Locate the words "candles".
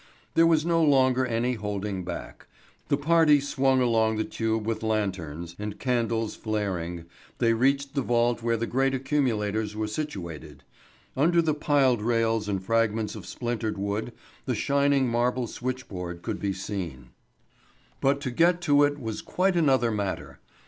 5.77-6.35